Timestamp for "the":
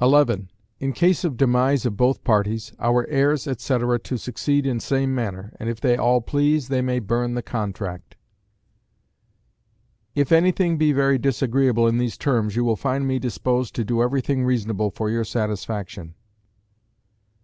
7.34-7.42